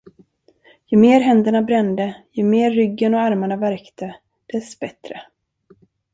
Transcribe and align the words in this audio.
Ju 0.85 0.97
mer 0.97 1.21
händerna 1.21 1.61
brände, 1.61 2.15
ju 2.31 2.43
mer 2.43 2.71
ryggen 2.71 3.13
och 3.13 3.19
armarna 3.21 3.55
värkte, 3.57 4.15
dess 4.53 4.79
bättre. 4.79 5.21